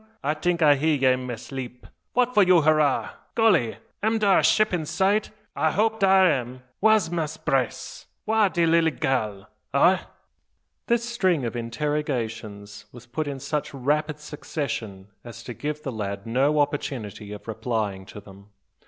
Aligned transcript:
I 0.23 0.33
tink 0.33 0.63
I 0.63 0.77
hear 0.77 0.95
ye 0.95 1.13
in 1.13 1.27
ma 1.27 1.35
'leep. 1.51 1.85
What 2.13 2.33
for 2.33 2.41
you 2.41 2.61
hurrah? 2.63 3.11
Golly! 3.35 3.77
am 4.01 4.17
dar 4.17 4.39
a 4.39 4.43
ship 4.43 4.73
in 4.73 4.83
sight? 4.87 5.29
I 5.55 5.69
hope 5.69 5.99
dar 5.99 6.25
am 6.27 6.63
Wha's 6.81 7.11
Mass' 7.11 7.37
Brace? 7.37 8.07
wha's 8.25 8.51
de 8.51 8.65
lilly 8.65 8.89
gal? 8.89 9.47
Augh?" 9.75 10.07
This 10.87 11.07
string 11.07 11.45
of 11.45 11.55
interrogations 11.55 12.85
was 12.91 13.05
put 13.05 13.27
in 13.27 13.39
such 13.39 13.75
rapid 13.75 14.19
succession 14.19 15.09
as 15.23 15.43
to 15.43 15.53
give 15.53 15.83
the 15.83 15.91
lad 15.91 16.25
no 16.25 16.57
opportunity 16.61 17.31
of 17.31 17.47
replying 17.47 18.07
to 18.07 18.19
them. 18.19 18.49